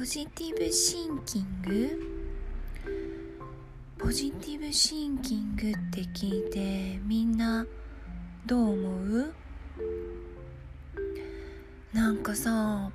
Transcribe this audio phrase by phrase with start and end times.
[0.00, 2.00] ポジティブシンキング？
[3.98, 7.66] ポジティブシンキングって聞いてみんな
[8.46, 9.34] どう思う？
[11.92, 12.90] なんかさ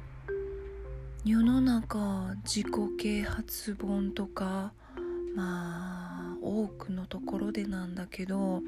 [1.24, 4.74] 世の中自己啓発本とか
[5.36, 8.64] まあ多くのところでなんだけど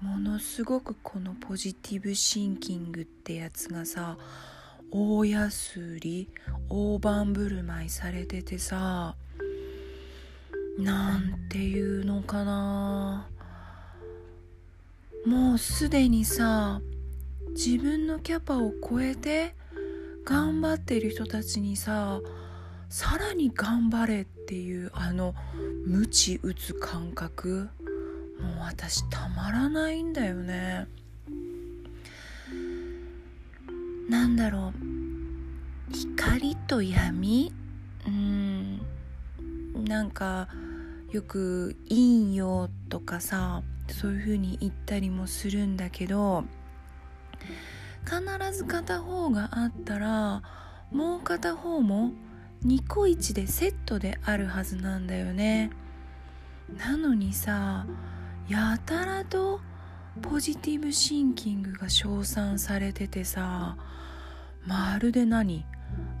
[0.00, 4.16] ものすごくこのポジティブシンキングってやつがさ
[4.90, 6.28] 大安売り
[6.68, 9.16] 大盤振る舞いされててさ
[10.78, 13.28] なんていうのかな。
[15.26, 16.80] もうすでにさ
[17.50, 19.54] 自分のキャパを超えて
[20.24, 22.20] 頑張ってる人たちにさ
[22.88, 25.34] さらに頑張れっていうあの
[25.86, 27.68] 鞭打つ感覚
[28.40, 30.65] もう私たまらないんだよね。
[34.26, 35.94] なんだろう。
[35.94, 37.52] 光と闇？
[38.08, 38.80] うん。
[39.84, 40.48] なんか
[41.12, 46.42] よく陰陽とかさそういう風に言ったりもするんだけど
[48.04, 50.42] 必ず片方があったら
[50.90, 52.10] もう片方も
[52.62, 55.70] ニコイチでセットであるはずなんだよね。
[56.76, 57.86] なのにさ
[58.48, 59.60] やたらと
[60.20, 63.76] ポジティブシンキングが称賛されててさ
[64.66, 65.64] まるで何？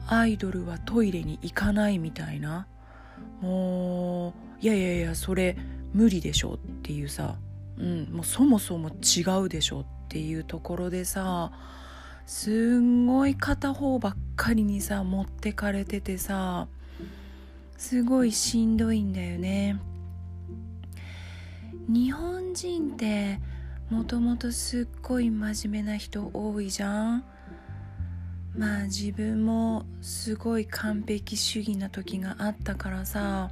[0.08, 2.66] アイドルはトイレに行かないみたいな？
[3.40, 5.56] もういやいやいやそれ
[5.92, 6.54] 無理でしょ？
[6.54, 7.36] っていうさ、
[7.78, 9.80] うん、もうそもそも違うでしょ？
[9.80, 11.50] っていうところでさ。
[12.28, 16.66] すんごい片方ばっかりにさ持ってかれててさ。
[17.76, 19.78] すごいしんどいんだよね。
[21.88, 23.38] 日本人って
[23.90, 27.24] もともとすっごい真面目な人多いじゃん？
[28.56, 33.50] まあ自分もすごい完璧主義な時があったからさ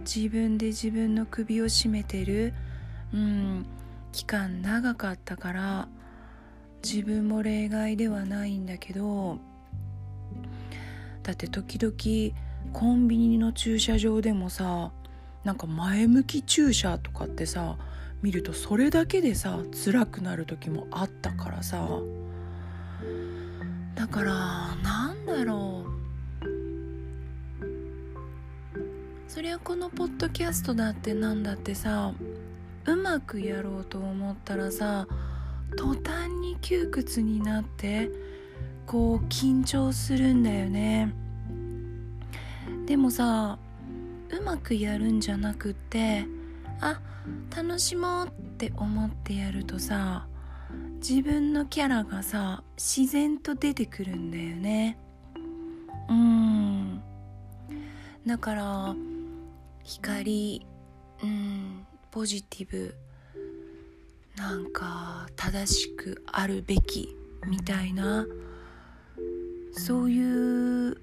[0.00, 2.54] 自分で自分の首を絞めてる
[3.12, 3.66] うん
[4.12, 5.88] 期間長かったから
[6.82, 9.38] 自分も例外ではないんだけど
[11.22, 12.34] だって時々
[12.72, 14.92] コンビニの駐車場でもさ
[15.44, 17.76] なんか前向き駐車とかってさ
[18.22, 22.00] 見るとそれだけでさ辛くなる時もあったからさ。
[23.96, 24.32] だから
[24.84, 25.96] なんだろう。
[29.26, 32.12] そりゃこのポッドキャストだってなんだってさ
[32.86, 35.08] うまくやろうと思ったらさ
[35.76, 38.08] 途端に窮屈になって
[38.86, 41.12] こう緊張するんだよね。
[42.86, 43.58] でもさ
[44.30, 46.26] うまくやるんじゃなくって
[46.80, 47.00] あ
[47.54, 50.26] 楽しもうって思ってやるとさ
[51.08, 54.98] 自分のキャラがさ自然と出てくるんだよね。
[56.08, 57.00] うん。
[58.26, 58.96] だから
[59.84, 60.66] 光
[61.22, 62.96] うんポジティブ
[64.36, 67.16] なんか正しくあるべき
[67.46, 68.26] みたいな
[69.70, 71.00] そういう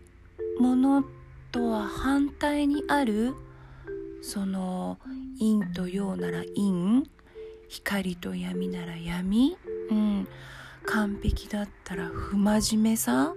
[0.59, 1.05] もの
[1.53, 3.35] とは反対にある
[4.21, 4.99] その
[5.39, 7.03] 陰と陽なら陰
[7.69, 9.57] 光と闇なら闇
[9.89, 10.27] うん。
[10.85, 13.33] 完璧だったら不真面目さ？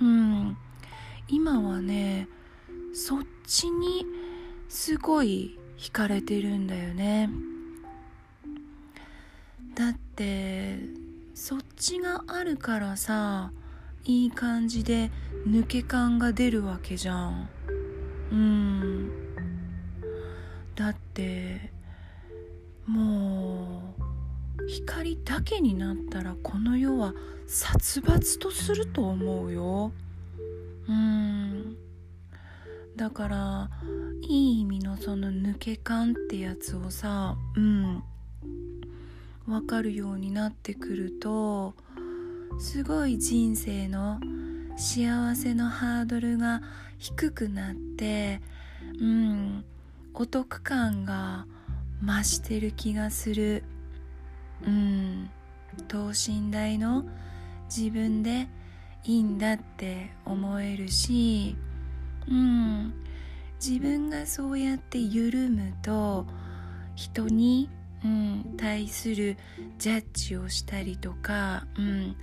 [0.00, 0.56] うん。
[1.28, 2.26] 今はね
[2.92, 4.04] そっちに
[4.68, 7.30] すごい惹かれてるんだよね。
[9.74, 10.80] だって
[11.34, 13.52] そっちがあるからさ
[14.04, 15.10] いい感じで
[15.46, 17.48] 抜け感が出るわけじゃん。
[18.32, 19.10] うん。
[20.74, 21.72] だって
[22.86, 23.29] もう
[24.70, 27.12] 光だけになったらこの世は
[27.48, 29.90] 殺伐とすると思うよ。
[30.88, 31.76] うん。
[32.94, 33.70] だから
[34.22, 38.02] いい意味のその抜け感ってやつをさうん。
[39.46, 41.74] 分かるようになってくると
[42.60, 44.20] すごい人生の
[44.76, 46.62] 幸せのハードルが
[46.98, 48.40] 低くなって
[49.00, 49.64] うん。
[50.14, 51.46] お得感が
[52.04, 53.64] 増してる気がする。
[54.66, 55.30] うん。
[55.88, 57.04] 等身大の
[57.74, 58.48] 自分で
[59.04, 61.56] いいんだって思えるし
[62.28, 62.92] うん。
[63.64, 66.26] 自分がそうやって緩むと
[66.96, 67.68] 人に、
[68.04, 69.36] うん、対する
[69.78, 72.16] ジャッジをしたりとか、うん、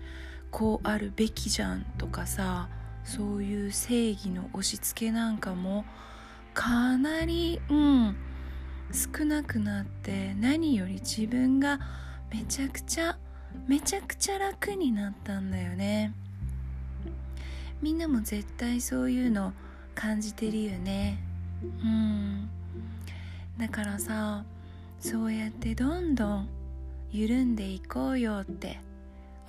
[0.50, 2.70] こうあるべきじゃんとかさ
[3.04, 5.86] そういう正義の押し付けなんかも
[6.56, 8.18] かなり、うん、
[8.92, 11.80] 少なくなって何より自分が
[12.32, 13.18] めちゃくちゃ
[13.68, 16.14] めちゃくちゃ楽になったんだよね。
[17.82, 19.54] みんなも絶対そういうの
[19.96, 21.20] 感じてるよね。
[21.64, 22.50] うん。
[23.58, 24.44] だからさ
[25.00, 26.50] そうやってどんどん
[27.12, 28.80] 緩んでいこうよって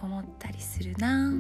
[0.01, 1.33] 思ったりするな。